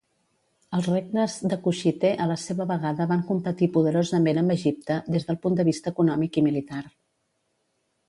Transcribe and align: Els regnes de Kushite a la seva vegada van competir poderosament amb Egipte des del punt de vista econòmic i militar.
Els 0.77 0.87
regnes 0.91 1.35
de 1.51 1.59
Kushite 1.67 2.11
a 2.25 2.27
la 2.31 2.39
seva 2.45 2.67
vegada 2.73 3.07
van 3.13 3.23
competir 3.29 3.71
poderosament 3.77 4.43
amb 4.43 4.57
Egipte 4.59 5.01
des 5.17 5.31
del 5.31 5.41
punt 5.45 5.63
de 5.63 5.71
vista 5.73 5.97
econòmic 5.97 6.45
i 6.45 6.49
militar. 6.51 6.85